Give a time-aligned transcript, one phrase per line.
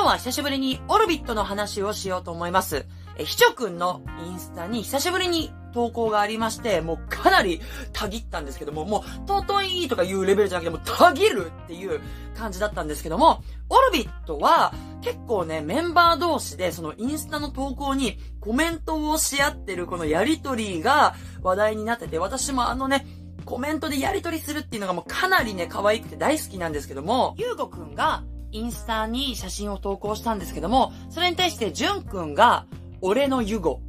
[0.00, 2.86] 今日は久しぶりにオルビットの話をしようと思います。
[3.18, 7.60] え、ひちょくんのインスタに久しぶりに投稿がありまして、もうかなり
[7.92, 12.00] たぎったんですけども、もう、尊いとかいうレベルじゃなくて、もうたぎるっていう
[12.34, 14.72] 感じだったんですけども、オルビットは
[15.02, 23.06] 結構ね、メンバー同士でそのインスタの投稿にコメントをし合ってるこのやりとりが話題になってて、私もあのね、
[23.44, 28.22] コメントでやりとりするっていうのがもうかなりね、可愛くて大好きなんですけども、ゆうごくんが
[28.52, 32.66] インスタに写真を投稿したんですけども、それに対してじゅんくんが、
[33.00, 33.80] 俺のゆご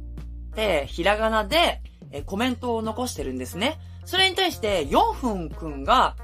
[0.50, 3.78] ってひらがなでえコメントを残してるんですね。
[4.04, 6.16] それに対して、4分くんが、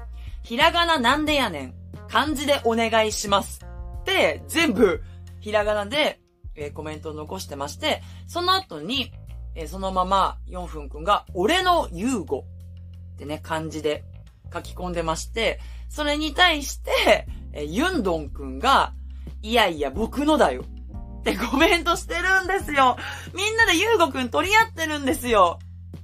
[0.43, 1.75] ひらがななんでやねん、
[2.09, 3.61] 漢字でお願いします。
[4.01, 5.03] って、全部、
[5.41, 6.21] ひらがなで、
[6.55, 9.13] えコメントを残してまして、その後に、
[9.55, 12.45] えそのまま、4分くんが、俺の優吾
[13.15, 14.05] ってね、漢字で
[14.53, 17.27] 書き込んでまして、それに対して、
[17.59, 18.93] えユンドンくんが、
[19.43, 20.65] いやいや、僕のだよ。
[21.21, 22.97] ってコメントしてるんですよ。
[23.35, 25.59] みんなでユーゴくん取り合ってるんですよ。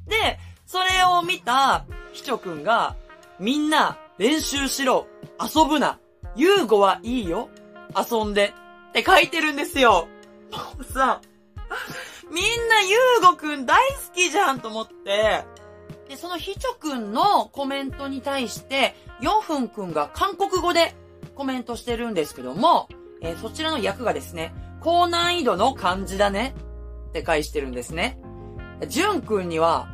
[0.09, 2.97] で、それを見た、ひちょくんが、
[3.39, 5.07] みんな、練習しろ、
[5.41, 5.99] 遊ぶな、
[6.37, 7.49] ユーゴはいいよ、
[7.97, 8.53] 遊んで、
[8.91, 10.09] って書いてるんですよ。
[10.51, 11.21] もうさ、
[12.31, 15.45] みんなユーゴくん大好きじゃんと思って、
[16.09, 20.95] で、そのひちょくんのコメントに対して、ヨンフンくんが韓国語で
[21.35, 22.89] コメントしてるんですけども、
[23.21, 26.55] えーそちらの訳がですね、高難易度の漢字だね
[27.09, 28.19] って返してるんですね。
[28.89, 29.89] ジュン君には、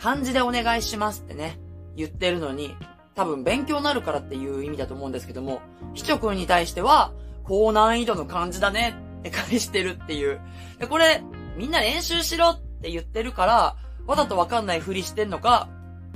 [0.00, 1.58] 漢字でお願いしますってね、
[1.96, 2.74] 言ってるのに、
[3.14, 5.60] 多分勉強になるからっていう意味だと思うんですけども、
[5.94, 7.12] ひちょ君に対しては、
[7.44, 10.40] 高難易度の漢字だねって返してるっていう。
[10.78, 11.22] でこれ、
[11.56, 13.76] みんな練習しろって言ってるから、
[14.06, 15.68] わざとわかんないふりしてんのか、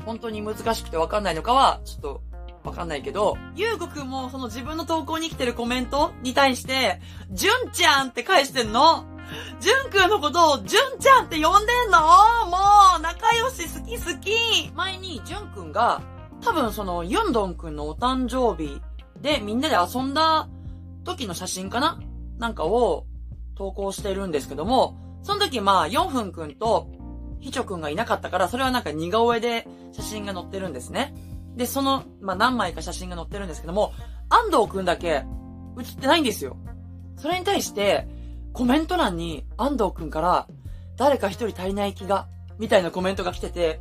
[0.04, 2.22] 本当に難しくてわかんないのかは、ちょっと、
[2.66, 7.00] わかんないけど、ゆうごくんもその自分の投稿に来てるコメントに対して、
[7.30, 9.04] じゅんちゃんって返してんの？
[9.60, 12.00] じゅんくんのことをじゅんちゃんって呼んでんの？
[12.00, 12.56] も
[12.98, 14.70] う、仲良し好き好き。
[14.74, 16.02] 前にじゅんくんが、
[16.42, 18.80] 多分そのユンドンくんのお誕生日
[19.22, 20.48] でみんなで遊んだ
[21.04, 22.00] 時の写真かな？
[22.38, 23.06] なんかを
[23.54, 26.88] 投稿してるんですけども、その時まあ、ヨンフンくんと
[27.40, 31.14] ヒチョくんがいなかったから、それはなんか似顔絵で写真が載ってるんですね。
[31.56, 33.92] で、その、まあ何枚か写真が載ってるんですけども、
[34.28, 35.24] 安藤くんだけ
[35.76, 36.56] 写ってないんですよ。
[37.16, 38.06] それに対して、
[38.52, 40.46] コメント欄に安藤くんから、
[40.96, 42.28] 誰か一人足りない気が、
[42.58, 43.80] みたいなコメントが来てて、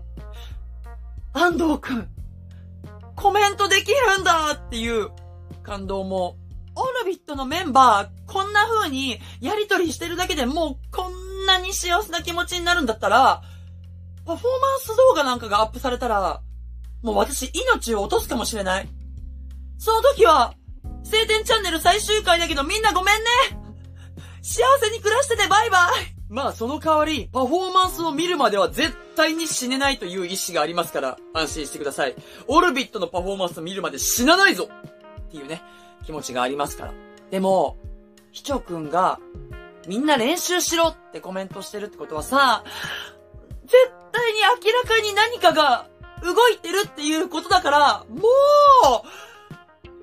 [1.34, 2.10] 安藤くん、
[3.16, 5.10] コメントできるんだっていう
[5.64, 6.38] 感動も、
[6.76, 13.42] オルビットのメンバー、こんな風にやりとりしてるだけでもうこんなに幸せな気持ちになるんだったら、
[14.26, 16.42] パフォーマンス動画なんかがアップされたら、
[17.06, 18.90] もう私命を落とすかもしれない。
[19.78, 20.56] その時は、
[21.04, 23.30] 晴天チャンネル最終回だけどみんなごめんね
[24.42, 32.16] 幸せに暮らしててバイバイまあその代わり、パフォーマンスを見るまでは絶対に死ねないという意志がありますから、安心してください。
[32.48, 34.68] オルビットのパフォーマンスを見るまで死なないぞ
[35.28, 35.62] っていうね、
[36.04, 36.94] 気持ちがありますから。
[37.30, 37.78] でも、
[38.32, 39.20] ひちょくんが、
[39.88, 42.64] みんな練習しろってコメントしてるってことはさ、
[43.64, 43.76] 絶
[44.12, 45.88] 対に明らかに何かが
[46.26, 48.24] 動いてるっていうことだから、もう、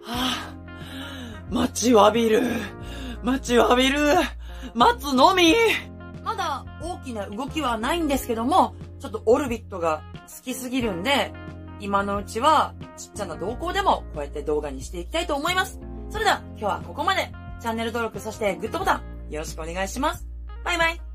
[0.04, 2.42] はぁ、待ちわびる。
[3.22, 3.98] 待ちわびる。
[4.74, 5.54] 待つのみ。
[6.22, 11.32] まだ大きな動きはないんですけども、ちょっとオルビットが好きすぎるんで、
[11.80, 15.80] 今のうちはちっちゃな動向でもこうやって動画にしていきたいと思います。
[16.10, 17.32] それでは今日はここまで。
[17.62, 20.26] チャンネル登録そしてグッドボタンよろしくお願いします。
[20.64, 21.11] バイバイ。